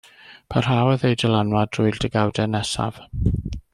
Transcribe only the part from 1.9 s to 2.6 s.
degawdau